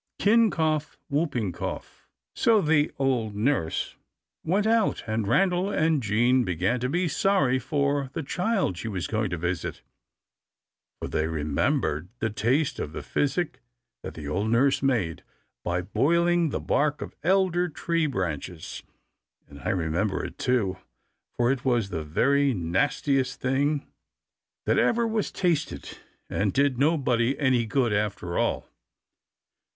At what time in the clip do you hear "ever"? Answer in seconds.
24.79-25.05